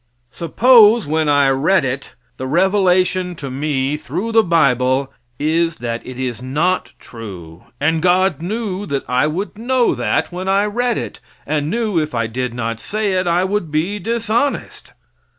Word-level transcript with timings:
Suppose 0.31 1.05
when 1.05 1.29
I 1.29 1.49
read 1.49 1.85
it, 1.85 2.15
the 2.37 2.47
revelation 2.47 3.35
to 3.35 3.51
me, 3.51 3.97
through 3.97 4.31
the 4.31 4.41
bible, 4.41 5.13
is 5.37 5.75
that 5.75 6.03
it 6.03 6.17
is 6.17 6.41
not 6.41 6.93
true, 6.97 7.65
and 7.79 8.01
God 8.01 8.41
knew 8.41 8.87
that 8.87 9.07
I 9.07 9.27
would 9.27 9.59
know 9.59 9.93
that 9.93 10.31
when 10.31 10.47
I 10.47 10.63
did 10.65 10.73
read 10.75 10.97
it, 10.97 11.19
and 11.45 11.69
knew, 11.69 11.99
if 11.99 12.15
I 12.15 12.25
did 12.25 12.51
not 12.51 12.79
say 12.79 13.11
it, 13.13 13.27
I 13.27 13.43
would 13.43 13.69
be 13.69 13.99
dishonest. 13.99 14.93